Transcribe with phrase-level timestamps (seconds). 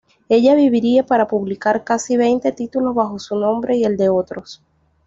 [0.29, 4.63] Ella viviría para publicar casi veinte títulos bajo su nombre y el de otros.